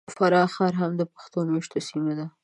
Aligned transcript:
د 0.07 0.09
فراه 0.17 0.49
ښار 0.53 0.73
هم 0.81 0.91
پښتون 1.15 1.45
مېشته 1.55 1.77
سیمه 1.89 2.13
ده. 2.17 2.25